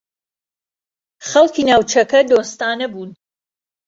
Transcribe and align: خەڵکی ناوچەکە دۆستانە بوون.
خەڵکی 1.27 1.63
ناوچەکە 1.69 2.19
دۆستانە 2.29 2.87
بوون. 2.91 3.11